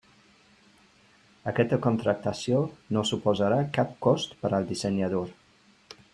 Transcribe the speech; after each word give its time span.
Aquesta 1.51 1.79
contractació 1.83 2.63
no 2.97 3.05
suposarà 3.11 3.61
cap 3.79 3.95
cost 4.07 4.35
per 4.43 4.53
al 4.61 4.69
dissenyador. 4.73 5.33